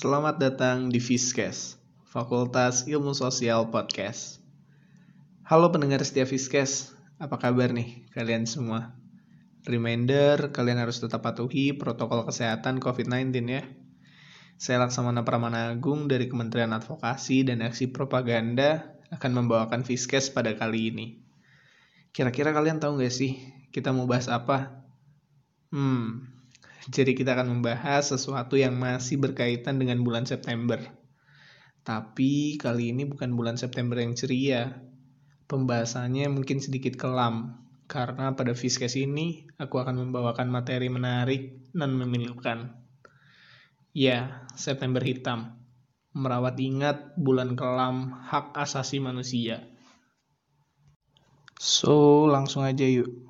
Selamat 0.00 0.40
datang 0.40 0.88
di 0.88 0.96
Fiskes, 0.96 1.76
Fakultas 2.08 2.88
Ilmu 2.88 3.12
Sosial 3.12 3.68
Podcast. 3.68 4.40
Halo 5.44 5.68
pendengar 5.76 6.00
setia 6.00 6.24
Fiskes, 6.24 6.96
apa 7.20 7.36
kabar 7.36 7.68
nih 7.68 8.08
kalian 8.16 8.48
semua? 8.48 8.96
Reminder, 9.68 10.56
kalian 10.56 10.80
harus 10.80 11.04
tetap 11.04 11.20
patuhi 11.20 11.76
protokol 11.76 12.24
kesehatan 12.24 12.80
COVID-19 12.80 13.44
ya. 13.44 13.68
Saya 14.56 14.80
Laksamana 14.80 15.20
Pramana 15.20 15.68
Agung 15.68 16.08
dari 16.08 16.32
Kementerian 16.32 16.72
Advokasi 16.72 17.44
dan 17.44 17.60
Aksi 17.60 17.92
Propaganda 17.92 18.96
akan 19.12 19.36
membawakan 19.36 19.84
Fiskes 19.84 20.32
pada 20.32 20.56
kali 20.56 20.96
ini. 20.96 21.06
Kira-kira 22.16 22.56
kalian 22.56 22.80
tahu 22.80 23.04
gak 23.04 23.12
sih 23.12 23.36
kita 23.68 23.92
mau 23.92 24.08
bahas 24.08 24.32
apa? 24.32 24.80
Hmm, 25.68 26.39
jadi 26.94 27.12
kita 27.12 27.36
akan 27.36 27.60
membahas 27.60 28.16
sesuatu 28.16 28.56
yang 28.56 28.76
masih 28.80 29.20
berkaitan 29.20 29.76
dengan 29.76 30.00
bulan 30.00 30.24
September. 30.24 30.80
Tapi 31.84 32.60
kali 32.60 32.92
ini 32.92 33.08
bukan 33.08 33.36
bulan 33.36 33.60
September 33.60 34.00
yang 34.00 34.16
ceria. 34.16 34.80
Pembahasannya 35.50 36.30
mungkin 36.30 36.62
sedikit 36.62 36.94
kelam, 36.94 37.58
karena 37.90 38.38
pada 38.38 38.54
Fiskes 38.54 38.94
ini 38.94 39.50
aku 39.58 39.82
akan 39.82 39.98
membawakan 39.98 40.46
materi 40.46 40.86
menarik 40.86 41.66
dan 41.74 41.98
memilukan. 41.98 42.78
Ya, 43.90 44.46
September 44.54 45.02
Hitam. 45.02 45.58
Merawat 46.14 46.54
ingat 46.62 47.18
bulan 47.18 47.58
kelam 47.58 48.14
hak 48.30 48.54
asasi 48.54 49.02
manusia. 49.02 49.66
So, 51.58 52.30
langsung 52.30 52.62
aja 52.62 52.86
yuk. 52.86 53.29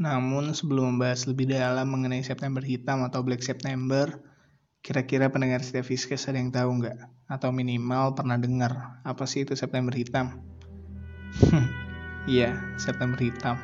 Namun 0.00 0.56
sebelum 0.56 0.96
membahas 0.96 1.28
lebih 1.28 1.52
dalam 1.52 1.92
mengenai 1.92 2.24
September 2.24 2.64
Hitam 2.64 3.04
atau 3.04 3.20
Black 3.20 3.44
September, 3.44 4.08
kira-kira 4.80 5.28
pendengar 5.28 5.60
setiap 5.60 5.84
Fiskes 5.84 6.24
ada 6.24 6.40
yang 6.40 6.48
tahu 6.48 6.80
nggak? 6.80 6.96
Atau 7.28 7.52
minimal 7.52 8.16
pernah 8.16 8.40
dengar 8.40 9.04
apa 9.04 9.28
sih 9.28 9.44
itu 9.44 9.52
September 9.52 9.92
Hitam? 9.92 10.40
Iya, 12.28 12.52
September 12.76 13.16
Hitam 13.16 13.56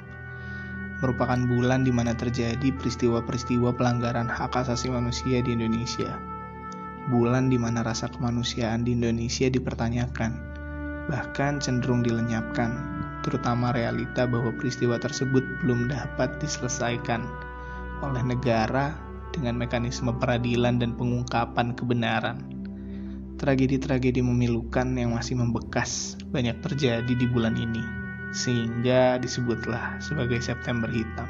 merupakan 1.05 1.37
bulan 1.37 1.84
di 1.84 1.93
mana 1.93 2.17
terjadi 2.17 2.73
peristiwa-peristiwa 2.73 3.77
pelanggaran 3.77 4.33
hak 4.33 4.56
asasi 4.56 4.89
manusia 4.89 5.45
di 5.45 5.53
Indonesia. 5.53 6.17
Bulan 7.12 7.53
di 7.53 7.61
mana 7.61 7.84
rasa 7.84 8.09
kemanusiaan 8.09 8.83
di 8.83 8.97
Indonesia 8.97 9.47
dipertanyakan, 9.53 10.33
bahkan 11.06 11.61
cenderung 11.61 12.00
dilenyapkan 12.00 12.95
terutama 13.27 13.74
realita 13.74 14.22
bahwa 14.30 14.55
peristiwa 14.55 14.94
tersebut 15.02 15.42
belum 15.66 15.91
dapat 15.91 16.38
diselesaikan 16.38 17.27
oleh 18.06 18.22
negara 18.22 18.94
dengan 19.34 19.58
mekanisme 19.58 20.14
peradilan 20.14 20.78
dan 20.78 20.94
pengungkapan 20.94 21.74
kebenaran. 21.74 22.38
Tragedi-tragedi 23.36 24.22
memilukan 24.24 24.97
yang 24.97 25.12
masih 25.12 25.36
membekas 25.36 26.16
banyak 26.30 26.56
terjadi 26.64 27.12
di 27.12 27.27
bulan 27.28 27.58
ini, 27.58 27.82
sehingga 28.32 29.20
disebutlah 29.20 30.00
sebagai 30.00 30.41
September 30.41 30.88
Hitam. 30.88 31.28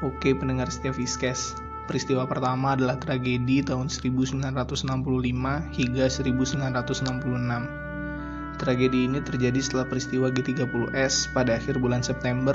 Oke 0.00 0.32
pendengar 0.32 0.72
setia 0.72 0.90
Fiskes, 0.96 1.54
peristiwa 1.84 2.24
pertama 2.24 2.72
adalah 2.72 2.96
tragedi 2.96 3.60
tahun 3.62 3.92
1965 3.92 4.56
hingga 5.76 6.06
1966 6.08 7.89
Tragedi 8.60 9.08
ini 9.08 9.24
terjadi 9.24 9.56
setelah 9.56 9.88
peristiwa 9.88 10.28
G30S 10.28 11.32
pada 11.32 11.56
akhir 11.56 11.80
bulan 11.80 12.04
September 12.04 12.52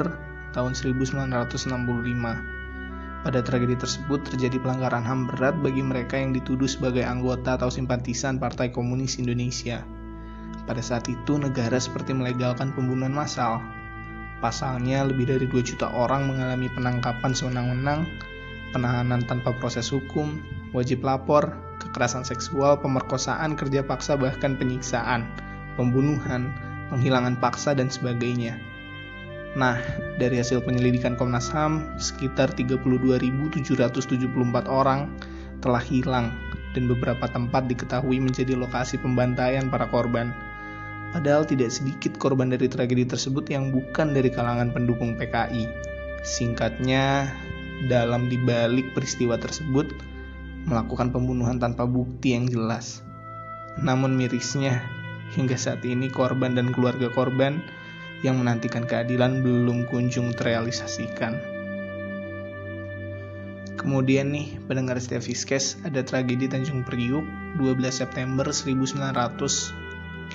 tahun 0.54 0.78
1965. 0.78 1.66
Pada 3.26 3.42
tragedi 3.42 3.74
tersebut 3.74 4.22
terjadi 4.22 4.62
pelanggaran 4.62 5.02
HAM 5.02 5.34
berat 5.34 5.58
bagi 5.66 5.82
mereka 5.82 6.22
yang 6.22 6.30
dituduh 6.30 6.70
sebagai 6.70 7.02
anggota 7.02 7.58
atau 7.58 7.74
simpatisan 7.74 8.38
Partai 8.38 8.70
Komunis 8.70 9.18
Indonesia. 9.18 9.82
Pada 10.70 10.78
saat 10.78 11.10
itu 11.10 11.42
negara 11.42 11.82
seperti 11.82 12.14
melegalkan 12.14 12.70
pembunuhan 12.78 13.10
massal. 13.10 13.58
Pasalnya 14.46 15.10
lebih 15.10 15.26
dari 15.26 15.50
2 15.50 15.58
juta 15.66 15.90
orang 15.90 16.30
mengalami 16.30 16.70
penangkapan 16.70 17.34
sewenang-wenang, 17.34 18.06
penahanan 18.78 19.26
tanpa 19.26 19.58
proses 19.58 19.90
hukum, 19.90 20.38
wajib 20.70 21.02
lapor, 21.02 21.50
kekerasan 21.82 22.22
seksual, 22.22 22.78
pemerkosaan, 22.78 23.58
kerja 23.58 23.82
paksa 23.82 24.14
bahkan 24.22 24.54
penyiksaan 24.54 25.45
pembunuhan, 25.76 26.52
penghilangan 26.90 27.36
paksa, 27.40 27.76
dan 27.76 27.92
sebagainya. 27.92 28.56
Nah, 29.56 29.80
dari 30.20 30.44
hasil 30.44 30.68
penyelidikan 30.68 31.16
Komnas 31.16 31.48
HAM, 31.48 31.96
sekitar 31.96 32.52
32.774 32.60 34.68
orang 34.68 35.08
telah 35.64 35.80
hilang 35.80 36.36
dan 36.76 36.92
beberapa 36.92 37.24
tempat 37.32 37.72
diketahui 37.72 38.20
menjadi 38.20 38.52
lokasi 38.60 39.00
pembantaian 39.00 39.72
para 39.72 39.88
korban. 39.88 40.36
Padahal 41.16 41.48
tidak 41.48 41.72
sedikit 41.72 42.20
korban 42.20 42.52
dari 42.52 42.68
tragedi 42.68 43.08
tersebut 43.08 43.48
yang 43.48 43.72
bukan 43.72 44.12
dari 44.12 44.28
kalangan 44.28 44.76
pendukung 44.76 45.16
PKI. 45.16 45.72
Singkatnya, 46.28 47.32
dalam 47.88 48.28
dibalik 48.28 48.92
peristiwa 48.92 49.40
tersebut, 49.40 49.88
melakukan 50.68 51.16
pembunuhan 51.16 51.64
tanpa 51.64 51.88
bukti 51.88 52.36
yang 52.36 52.52
jelas. 52.52 53.00
Namun 53.80 54.20
mirisnya, 54.20 54.84
Hingga 55.34 55.58
saat 55.58 55.82
ini 55.82 56.14
korban 56.14 56.54
dan 56.54 56.70
keluarga 56.70 57.10
korban 57.10 57.66
yang 58.22 58.38
menantikan 58.38 58.86
keadilan 58.86 59.42
belum 59.42 59.90
kunjung 59.90 60.38
terrealisasikan. 60.38 61.42
Kemudian 63.76 64.34
nih, 64.34 64.58
pendengar 64.66 64.98
Fiskes, 64.98 65.78
ada 65.86 66.02
tragedi 66.02 66.50
Tanjung 66.50 66.82
Priuk 66.82 67.26
12 67.62 67.86
September 67.94 68.50
1984. 68.50 70.34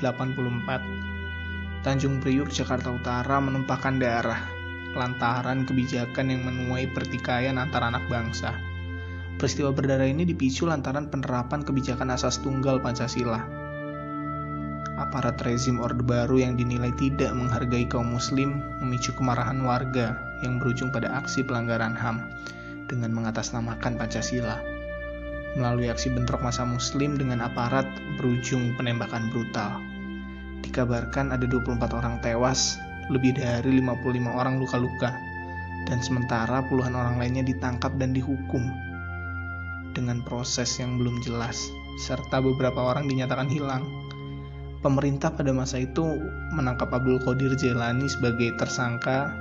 Tanjung 1.83 2.23
Priuk, 2.23 2.47
Jakarta 2.55 2.95
Utara 2.95 3.43
menumpahkan 3.43 3.99
darah 3.99 4.43
lantaran 4.95 5.67
kebijakan 5.67 6.35
yang 6.35 6.43
menuai 6.47 6.91
pertikaian 6.91 7.59
antara 7.59 7.91
anak 7.91 8.07
bangsa. 8.11 8.55
Peristiwa 9.39 9.71
berdarah 9.75 10.07
ini 10.07 10.27
dipicu 10.27 10.67
lantaran 10.67 11.11
penerapan 11.11 11.63
kebijakan 11.67 12.15
asas 12.15 12.43
tunggal 12.43 12.79
Pancasila 12.83 13.60
aparat 15.01 15.41
rezim 15.41 15.81
Orde 15.81 16.05
Baru 16.05 16.37
yang 16.37 16.61
dinilai 16.61 16.93
tidak 17.01 17.33
menghargai 17.33 17.89
kaum 17.89 18.13
muslim 18.13 18.61
memicu 18.85 19.17
kemarahan 19.17 19.57
warga 19.65 20.21
yang 20.45 20.61
berujung 20.61 20.93
pada 20.93 21.17
aksi 21.17 21.41
pelanggaran 21.41 21.97
HAM 21.97 22.29
dengan 22.85 23.17
mengatasnamakan 23.17 23.97
Pancasila. 23.97 24.61
Melalui 25.57 25.89
aksi 25.89 26.13
bentrok 26.13 26.45
masa 26.45 26.69
muslim 26.69 27.17
dengan 27.17 27.41
aparat 27.43 27.89
berujung 28.21 28.77
penembakan 28.77 29.33
brutal. 29.33 29.81
Dikabarkan 30.61 31.33
ada 31.33 31.49
24 31.49 31.97
orang 31.97 32.21
tewas, 32.21 32.77
lebih 33.09 33.41
dari 33.41 33.81
55 33.81 34.37
orang 34.37 34.61
luka-luka, 34.61 35.17
dan 35.89 35.99
sementara 36.05 36.63
puluhan 36.69 36.93
orang 36.93 37.17
lainnya 37.17 37.43
ditangkap 37.43 37.91
dan 37.97 38.13
dihukum 38.13 38.63
dengan 39.97 40.23
proses 40.23 40.71
yang 40.79 41.01
belum 41.01 41.19
jelas, 41.25 41.73
serta 41.99 42.39
beberapa 42.39 42.79
orang 42.79 43.11
dinyatakan 43.11 43.51
hilang 43.51 43.83
pemerintah 44.81 45.33
pada 45.33 45.53
masa 45.53 45.81
itu 45.81 46.05
menangkap 46.57 46.93
Abdul 46.93 47.21
Qadir 47.21 47.57
Jailani 47.57 48.09
sebagai 48.09 48.57
tersangka 48.57 49.33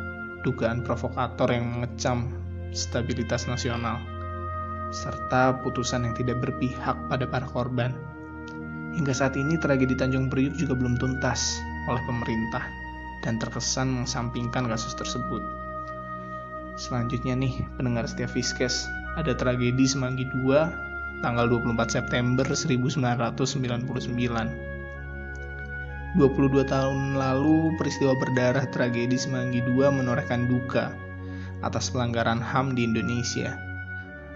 dugaan 0.43 0.83
provokator 0.83 1.51
yang 1.51 1.79
mengecam 1.79 2.27
stabilitas 2.75 3.47
nasional 3.47 3.99
serta 4.89 5.61
putusan 5.61 6.09
yang 6.09 6.17
tidak 6.17 6.41
berpihak 6.41 6.97
pada 7.07 7.25
para 7.29 7.45
korban. 7.45 7.93
Hingga 8.97 9.13
saat 9.13 9.37
ini 9.37 9.53
tragedi 9.61 9.93
Tanjung 9.93 10.33
Priuk 10.33 10.57
juga 10.57 10.73
belum 10.73 10.97
tuntas 10.97 11.61
oleh 11.85 12.01
pemerintah 12.09 12.65
dan 13.21 13.37
terkesan 13.37 14.01
mengesampingkan 14.01 14.65
kasus 14.65 14.97
tersebut. 14.97 15.45
Selanjutnya 16.73 17.37
nih, 17.37 17.53
pendengar 17.77 18.09
setia 18.09 18.25
Fiskes, 18.25 18.89
ada 19.13 19.37
tragedi 19.37 19.85
Semanggi 19.85 20.25
II 20.25 20.57
tanggal 21.21 21.45
24 21.51 22.01
September 22.01 22.47
1999 22.47 24.78
22 26.17 26.65
tahun 26.65 27.21
lalu, 27.21 27.77
peristiwa 27.77 28.17
berdarah 28.17 28.65
tragedi 28.73 29.13
Semanggi 29.13 29.61
II 29.61 29.93
menorehkan 29.93 30.49
duka 30.49 30.89
atas 31.61 31.93
pelanggaran 31.93 32.41
HAM 32.41 32.73
di 32.73 32.89
Indonesia. 32.89 33.53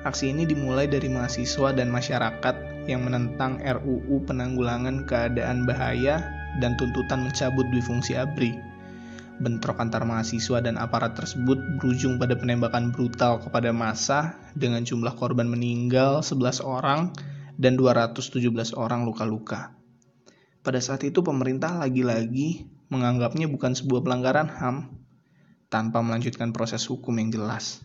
Aksi 0.05 0.29
ini 0.29 0.45
dimulai 0.45 0.85
dari 0.85 1.09
mahasiswa 1.09 1.73
dan 1.73 1.89
masyarakat 1.89 2.85
yang 2.85 3.09
menentang 3.09 3.57
RUU 3.63 4.21
penanggulangan 4.27 5.07
keadaan 5.09 5.65
bahaya 5.65 6.21
dan 6.61 6.77
tuntutan 6.77 7.25
mencabut 7.25 7.65
fungsi 7.81 8.21
ABRI. 8.21 8.53
Bentrok 9.41 9.81
antar 9.81 10.05
mahasiswa 10.05 10.61
dan 10.61 10.77
aparat 10.77 11.17
tersebut 11.17 11.57
berujung 11.81 12.21
pada 12.21 12.37
penembakan 12.37 12.93
brutal 12.93 13.41
kepada 13.41 13.73
massa 13.73 14.37
dengan 14.53 14.85
jumlah 14.85 15.17
korban 15.17 15.49
meninggal 15.49 16.21
11 16.21 16.61
orang 16.61 17.09
dan 17.57 17.73
217 17.81 18.77
orang 18.77 19.09
luka-luka. 19.09 19.73
Pada 20.63 20.79
saat 20.79 21.03
itu 21.03 21.19
pemerintah 21.19 21.75
lagi-lagi 21.75 22.71
menganggapnya 22.87 23.51
bukan 23.51 23.75
sebuah 23.75 23.99
pelanggaran 23.99 24.47
HAM 24.47 24.95
tanpa 25.67 25.99
melanjutkan 25.99 26.55
proses 26.55 26.87
hukum 26.87 27.19
yang 27.19 27.35
jelas. 27.35 27.83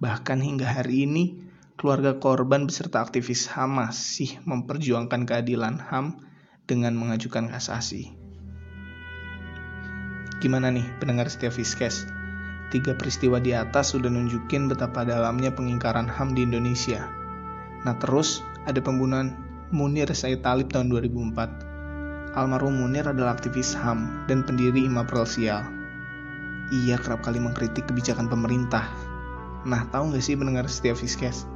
Bahkan 0.00 0.40
hingga 0.40 0.64
hari 0.64 1.04
ini, 1.04 1.44
keluarga 1.76 2.16
korban 2.16 2.64
beserta 2.64 3.04
aktivis 3.04 3.44
HAM 3.52 3.76
masih 3.76 4.40
memperjuangkan 4.48 5.28
keadilan 5.28 5.76
HAM 5.76 6.16
dengan 6.64 6.96
mengajukan 6.96 7.52
kasasi. 7.52 8.16
Gimana 10.40 10.72
nih 10.72 10.96
pendengar 11.04 11.28
setia 11.28 11.52
Fiskes? 11.52 12.08
Tiga 12.72 12.96
peristiwa 12.96 13.36
di 13.36 13.52
atas 13.52 13.92
sudah 13.92 14.08
nunjukin 14.08 14.72
betapa 14.72 15.04
dalamnya 15.04 15.52
pengingkaran 15.52 16.08
HAM 16.08 16.32
di 16.32 16.48
Indonesia. 16.48 17.04
Nah 17.84 18.00
terus 18.00 18.40
ada 18.64 18.80
pembunuhan 18.80 19.36
Munir 19.76 20.08
Said 20.16 20.40
Talib 20.40 20.72
tahun 20.72 20.88
2004. 20.88 21.73
Almarhum 22.34 22.82
Munir 22.82 23.06
adalah 23.06 23.38
aktivis 23.38 23.78
HAM 23.78 24.26
dan 24.26 24.42
pendiri 24.42 24.82
Imam 24.82 25.06
Sial. 25.06 25.62
Ia 26.74 26.98
kerap 26.98 27.22
kali 27.22 27.38
mengkritik 27.38 27.86
kebijakan 27.86 28.26
pemerintah. 28.26 28.90
Nah, 29.62 29.86
tahu 29.94 30.10
nggak 30.10 30.18
sih 30.18 30.34
pendengar 30.34 30.66
setia 30.66 30.98
Fiskes? 30.98 31.46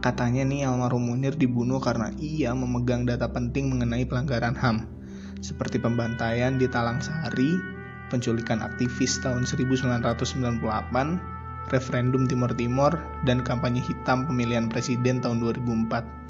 Katanya 0.00 0.48
nih 0.48 0.64
almarhum 0.64 1.12
Munir 1.12 1.36
dibunuh 1.36 1.76
karena 1.76 2.08
ia 2.16 2.56
memegang 2.56 3.04
data 3.04 3.28
penting 3.28 3.68
mengenai 3.68 4.08
pelanggaran 4.08 4.56
HAM, 4.56 4.88
seperti 5.44 5.76
pembantaian 5.76 6.56
di 6.56 6.72
Talang 6.72 7.04
Sari, 7.04 7.60
penculikan 8.08 8.64
aktivis 8.64 9.20
tahun 9.20 9.44
1998, 9.44 10.08
referendum 11.68 12.24
Timur 12.24 12.48
Timur, 12.56 12.96
dan 13.28 13.44
kampanye 13.44 13.84
hitam 13.84 14.24
pemilihan 14.24 14.72
presiden 14.72 15.20
tahun 15.20 15.44
2004. 15.44 16.23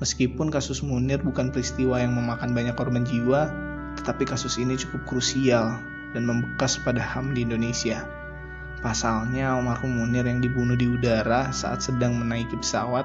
Meskipun 0.00 0.48
kasus 0.48 0.80
Munir 0.80 1.20
bukan 1.20 1.52
peristiwa 1.52 2.00
yang 2.00 2.16
memakan 2.16 2.56
banyak 2.56 2.72
korban 2.72 3.04
jiwa, 3.04 3.52
tetapi 4.00 4.24
kasus 4.24 4.56
ini 4.56 4.80
cukup 4.80 5.04
krusial 5.04 5.76
dan 6.16 6.22
membekas 6.24 6.80
pada 6.80 7.04
HAM 7.04 7.36
di 7.36 7.44
Indonesia. 7.44 8.08
Pasalnya 8.80 9.60
almarhum 9.60 9.92
Munir 9.92 10.24
yang 10.24 10.40
dibunuh 10.40 10.72
di 10.72 10.88
udara 10.88 11.52
saat 11.52 11.84
sedang 11.84 12.16
menaiki 12.16 12.56
pesawat. 12.56 13.04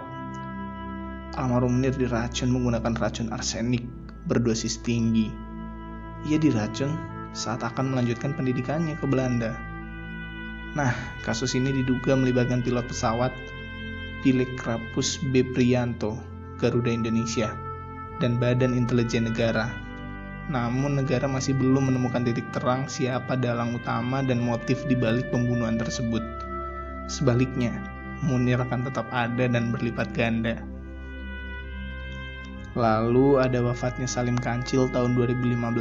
Almarhum 1.35 1.83
Munir 1.83 1.91
diracun 1.99 2.47
menggunakan 2.47 2.95
racun 2.95 3.27
arsenik 3.35 3.83
berdosis 4.31 4.79
tinggi. 4.79 5.27
Ia 6.31 6.39
diracun 6.39 6.95
saat 7.35 7.59
akan 7.59 7.91
melanjutkan 7.91 8.31
pendidikannya 8.39 8.95
ke 8.95 9.03
Belanda. 9.03 9.51
Nah, 10.79 10.95
kasus 11.27 11.59
ini 11.59 11.75
diduga 11.75 12.15
melibatkan 12.15 12.63
pilot 12.63 12.87
pesawat 12.87 13.35
Pilek 14.23 14.55
Krapus 14.57 15.19
B. 15.29 15.43
Prianto, 15.43 16.17
Garuda 16.65 16.89
Indonesia, 16.89 17.53
dan 18.17 18.41
Badan 18.41 18.73
Intelijen 18.73 19.29
Negara 19.29 19.85
namun 20.45 21.01
negara 21.01 21.25
masih 21.25 21.57
belum 21.57 21.89
menemukan 21.89 22.21
titik 22.21 22.45
terang 22.53 22.85
siapa 22.85 23.33
dalang 23.33 23.73
utama 23.73 24.21
dan 24.21 24.37
motif 24.37 24.85
di 24.85 24.93
balik 24.93 25.33
pembunuhan 25.33 25.81
tersebut. 25.81 26.21
Sebaliknya, 27.09 27.73
Munir 28.21 28.61
akan 28.61 28.85
tetap 28.85 29.09
ada 29.09 29.49
dan 29.49 29.73
berlipat 29.73 30.13
ganda. 30.13 30.61
Lalu 32.77 33.41
ada 33.41 33.63
wafatnya 33.63 34.05
Salim 34.05 34.37
Kancil 34.37 34.85
tahun 34.93 35.17
2015. 35.17 35.73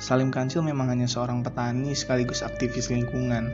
Salim 0.00 0.32
Kancil 0.32 0.64
memang 0.64 0.88
hanya 0.88 1.04
seorang 1.04 1.44
petani 1.44 1.92
sekaligus 1.92 2.40
aktivis 2.40 2.88
lingkungan, 2.88 3.52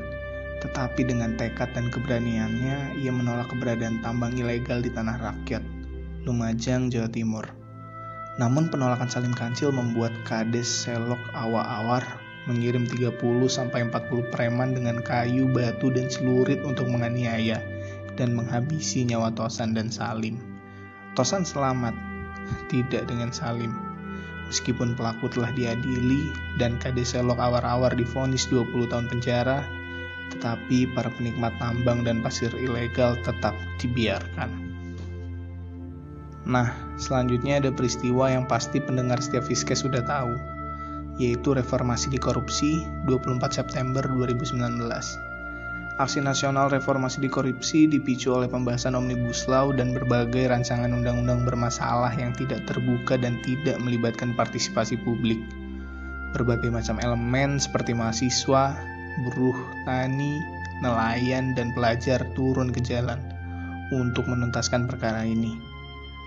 tetapi 0.62 1.02
dengan 1.02 1.34
tekad 1.34 1.74
dan 1.74 1.90
keberaniannya, 1.90 3.02
ia 3.02 3.10
menolak 3.10 3.50
keberadaan 3.50 3.98
tambang 4.06 4.38
ilegal 4.38 4.78
di 4.78 4.92
tanah 4.94 5.18
rakyat, 5.18 5.64
Lumajang, 6.26 6.90
Jawa 6.90 7.06
Timur. 7.06 7.46
Namun 8.42 8.66
penolakan 8.66 9.06
Salim 9.06 9.30
Kancil 9.30 9.70
membuat 9.70 10.10
Kades 10.26 10.66
Selok 10.66 11.22
Awa-Awar 11.30 12.02
mengirim 12.50 12.82
30-40 12.82 14.34
preman 14.34 14.74
dengan 14.74 14.98
kayu, 15.06 15.46
batu, 15.54 15.94
dan 15.94 16.10
celurit 16.10 16.58
untuk 16.66 16.90
menganiaya 16.90 17.62
dan 18.18 18.34
menghabisi 18.34 19.06
nyawa 19.06 19.30
Tosan 19.38 19.70
dan 19.78 19.86
Salim. 19.86 20.42
Tosan 21.14 21.46
selamat, 21.46 21.94
tidak 22.74 23.06
dengan 23.06 23.30
Salim. 23.30 23.70
Meskipun 24.50 24.98
pelaku 24.98 25.30
telah 25.30 25.54
diadili 25.54 26.34
dan 26.58 26.74
Kades 26.82 27.14
Selok 27.14 27.38
Awar-Awar 27.38 27.94
difonis 27.94 28.50
20 28.50 28.90
tahun 28.90 29.06
penjara, 29.06 29.62
tetapi 30.34 30.90
para 30.90 31.06
penikmat 31.14 31.54
tambang 31.62 32.02
dan 32.02 32.18
pasir 32.18 32.50
ilegal 32.58 33.14
tetap 33.22 33.54
dibiarkan. 33.78 34.65
Nah, 36.46 36.70
selanjutnya 36.94 37.58
ada 37.58 37.74
peristiwa 37.74 38.30
yang 38.30 38.46
pasti 38.46 38.78
pendengar 38.78 39.18
setiap 39.18 39.50
Fiskes 39.50 39.82
sudah 39.82 40.06
tahu, 40.06 40.38
yaitu 41.18 41.58
reformasi 41.58 42.06
di 42.06 42.22
korupsi 42.22 42.86
24 43.10 43.50
September 43.50 44.06
2019. 44.06 44.54
Aksi 45.96 46.20
nasional 46.22 46.70
reformasi 46.70 47.24
di 47.24 47.26
korupsi 47.26 47.90
dipicu 47.90 48.30
oleh 48.30 48.46
pembahasan 48.46 48.94
Omnibus 48.94 49.48
Law 49.50 49.74
dan 49.74 49.90
berbagai 49.96 50.46
rancangan 50.52 50.92
undang-undang 50.92 51.48
bermasalah 51.48 52.14
yang 52.14 52.36
tidak 52.36 52.62
terbuka 52.68 53.18
dan 53.18 53.40
tidak 53.42 53.80
melibatkan 53.82 54.36
partisipasi 54.36 55.00
publik. 55.02 55.40
Berbagai 56.36 56.68
macam 56.68 57.00
elemen 57.00 57.56
seperti 57.56 57.96
mahasiswa, 57.96 58.76
buruh, 59.24 59.56
tani, 59.88 60.36
nelayan, 60.84 61.56
dan 61.56 61.72
pelajar 61.72 62.22
turun 62.36 62.70
ke 62.70 62.84
jalan 62.84 63.18
untuk 63.88 64.28
menuntaskan 64.28 64.84
perkara 64.86 65.24
ini. 65.24 65.65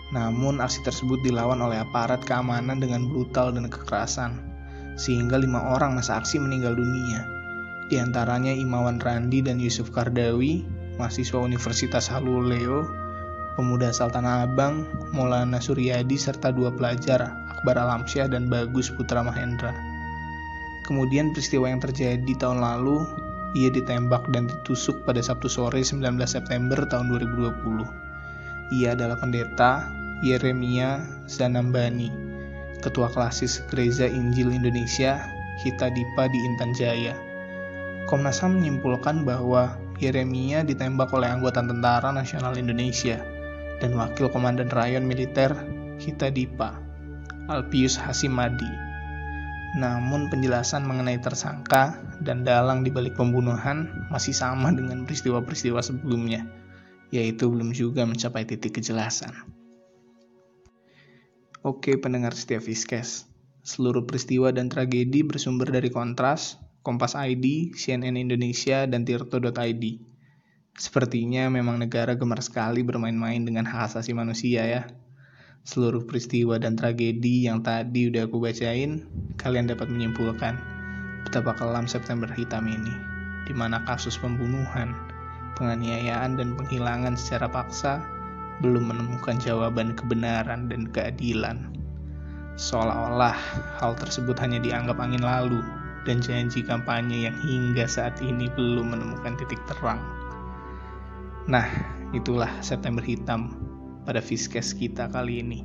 Namun 0.09 0.57
aksi 0.57 0.81
tersebut 0.81 1.21
dilawan 1.21 1.61
oleh 1.61 1.77
aparat 1.77 2.25
keamanan 2.25 2.81
dengan 2.81 3.05
brutal 3.05 3.53
dan 3.53 3.69
kekerasan, 3.69 4.41
sehingga 4.97 5.37
lima 5.37 5.77
orang 5.77 5.93
masa 5.93 6.17
aksi 6.17 6.41
meninggal 6.41 6.73
dunia. 6.73 7.29
Di 7.93 8.01
antaranya 8.01 8.49
Imawan 8.53 8.97
Randi 8.97 9.45
dan 9.45 9.61
Yusuf 9.61 9.93
Kardawi, 9.93 10.65
mahasiswa 10.97 11.37
Universitas 11.41 12.09
Haluleo, 12.09 12.89
pemuda 13.53 13.93
Sultan 13.93 14.25
Abang, 14.25 14.85
Maulana 15.13 15.61
Suryadi, 15.61 16.17
serta 16.17 16.49
dua 16.49 16.73
pelajar, 16.73 17.21
Akbar 17.53 17.77
Alamsyah 17.77 18.29
dan 18.33 18.49
Bagus 18.49 18.89
Putra 18.93 19.21
Mahendra. 19.21 19.73
Kemudian 20.89 21.37
peristiwa 21.37 21.69
yang 21.69 21.81
terjadi 21.81 22.33
tahun 22.37 22.65
lalu, 22.65 23.05
ia 23.57 23.69
ditembak 23.69 24.25
dan 24.33 24.49
ditusuk 24.49 25.05
pada 25.05 25.21
Sabtu 25.21 25.49
sore 25.49 25.81
19 25.81 26.01
September 26.25 26.81
tahun 26.89 27.13
2020. 27.13 28.73
Ia 28.79 28.93
adalah 28.93 29.17
pendeta 29.17 29.98
Yeremia 30.19 30.99
Zanambani, 31.31 32.11
Ketua 32.83 33.07
Klasis 33.07 33.63
Gereja 33.71 34.03
Injil 34.03 34.51
Indonesia, 34.51 35.15
Hitadipa 35.63 36.27
di 36.27 36.35
Intan 36.43 36.75
Jaya. 36.75 37.15
Komnas 38.03 38.43
HAM 38.43 38.59
menyimpulkan 38.59 39.23
bahwa 39.23 39.79
Yeremia 40.03 40.67
ditembak 40.67 41.15
oleh 41.15 41.31
anggota 41.31 41.63
Tentara 41.63 42.11
Nasional 42.11 42.59
Indonesia 42.59 43.23
dan 43.79 43.95
Wakil 43.95 44.27
Komandan 44.27 44.67
Rayon 44.67 45.07
Militer 45.07 45.55
Hitadipa, 46.03 46.75
Alpius 47.47 47.95
Hasimadi. 47.95 48.67
Namun 49.79 50.27
penjelasan 50.27 50.83
mengenai 50.83 51.23
tersangka 51.23 51.95
dan 52.19 52.43
dalang 52.43 52.83
di 52.83 52.91
balik 52.91 53.15
pembunuhan 53.15 53.87
masih 54.11 54.35
sama 54.35 54.75
dengan 54.75 55.07
peristiwa-peristiwa 55.07 55.79
sebelumnya, 55.79 56.43
yaitu 57.07 57.47
belum 57.47 57.71
juga 57.71 58.03
mencapai 58.03 58.43
titik 58.43 58.83
kejelasan. 58.83 59.58
Oke 61.59 61.99
pendengar 61.99 62.31
setia 62.39 62.63
Fiskes, 62.63 63.27
seluruh 63.67 64.07
peristiwa 64.07 64.47
dan 64.55 64.71
tragedi 64.71 65.27
bersumber 65.27 65.67
dari 65.67 65.91
Kontras, 65.91 66.55
Kompas 66.87 67.19
ID, 67.19 67.75
CNN 67.75 68.15
Indonesia, 68.15 68.87
dan 68.87 69.03
Tirto.id. 69.03 69.83
Sepertinya 70.79 71.51
memang 71.51 71.75
negara 71.75 72.15
gemar 72.15 72.39
sekali 72.39 72.79
bermain-main 72.79 73.43
dengan 73.43 73.67
hak 73.67 73.91
asasi 73.91 74.15
manusia 74.15 74.63
ya. 74.63 74.87
Seluruh 75.67 76.07
peristiwa 76.07 76.55
dan 76.63 76.79
tragedi 76.79 77.51
yang 77.51 77.59
tadi 77.59 78.07
udah 78.07 78.31
aku 78.31 78.39
bacain, 78.39 79.03
kalian 79.35 79.67
dapat 79.67 79.91
menyimpulkan 79.91 80.55
betapa 81.27 81.59
kelam 81.59 81.91
September 81.91 82.31
hitam 82.31 82.71
ini, 82.71 82.95
di 83.43 83.51
mana 83.51 83.83
kasus 83.83 84.15
pembunuhan, 84.15 84.95
penganiayaan, 85.59 86.39
dan 86.39 86.55
penghilangan 86.55 87.19
secara 87.19 87.51
paksa 87.51 87.99
belum 88.59 88.91
menemukan 88.91 89.39
jawaban 89.39 89.95
kebenaran 89.95 90.67
dan 90.67 90.91
keadilan. 90.91 91.71
Seolah-olah 92.59 93.35
hal 93.79 93.95
tersebut 93.95 94.35
hanya 94.43 94.59
dianggap 94.59 94.99
angin 94.99 95.23
lalu 95.23 95.63
dan 96.03 96.19
janji 96.19 96.59
kampanye 96.59 97.31
yang 97.31 97.37
hingga 97.39 97.87
saat 97.87 98.19
ini 98.19 98.51
belum 98.51 98.91
menemukan 98.91 99.39
titik 99.39 99.59
terang. 99.71 100.03
Nah, 101.47 101.65
itulah 102.11 102.51
September 102.59 102.99
Hitam 102.99 103.55
pada 104.03 104.19
Fiskes 104.19 104.75
kita 104.75 105.07
kali 105.07 105.39
ini. 105.39 105.63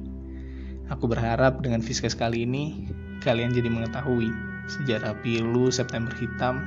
Aku 0.94 1.10
berharap 1.10 1.58
dengan 1.66 1.82
Fiskes 1.82 2.14
kali 2.14 2.46
ini, 2.46 2.86
kalian 3.26 3.50
jadi 3.50 3.66
mengetahui 3.66 4.30
sejarah 4.70 5.18
pilu 5.20 5.68
September 5.74 6.14
Hitam 6.14 6.62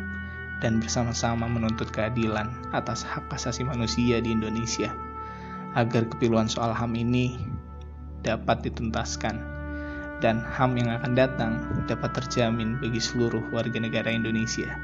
dan 0.59 0.83
bersama-sama 0.83 1.47
menuntut 1.47 1.87
keadilan 1.93 2.51
atas 2.75 3.05
hak 3.05 3.29
asasi 3.31 3.63
manusia 3.63 4.19
di 4.19 4.33
Indonesia 4.33 4.89
agar 5.75 6.07
kepiluan 6.07 6.47
soal 6.47 6.71
HAM 6.71 6.95
ini 6.95 7.35
dapat 8.23 8.63
dituntaskan 8.63 9.57
dan 10.23 10.41
HAM 10.41 10.77
yang 10.77 10.89
akan 10.89 11.13
datang 11.13 11.53
dapat 11.85 12.13
terjamin 12.17 12.77
bagi 12.81 12.97
seluruh 12.97 13.43
warga 13.53 13.77
negara 13.77 14.09
Indonesia. 14.09 14.77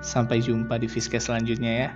Sampai 0.00 0.40
jumpa 0.40 0.80
di 0.80 0.88
Fiskes 0.88 1.28
selanjutnya 1.28 1.72
ya. 1.86 1.90